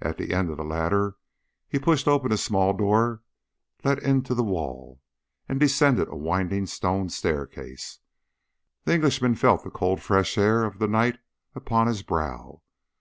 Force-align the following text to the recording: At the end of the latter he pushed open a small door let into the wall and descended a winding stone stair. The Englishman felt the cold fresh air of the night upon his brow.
At 0.00 0.18
the 0.18 0.34
end 0.34 0.50
of 0.50 0.56
the 0.56 0.64
latter 0.64 1.14
he 1.68 1.78
pushed 1.78 2.08
open 2.08 2.32
a 2.32 2.36
small 2.36 2.72
door 2.72 3.22
let 3.84 4.02
into 4.02 4.34
the 4.34 4.42
wall 4.42 5.00
and 5.48 5.60
descended 5.60 6.08
a 6.08 6.16
winding 6.16 6.66
stone 6.66 7.10
stair. 7.10 7.48
The 7.54 7.96
Englishman 8.92 9.36
felt 9.36 9.62
the 9.62 9.70
cold 9.70 10.02
fresh 10.02 10.36
air 10.36 10.64
of 10.64 10.80
the 10.80 10.88
night 10.88 11.18
upon 11.54 11.86
his 11.86 12.02
brow. 12.02 12.60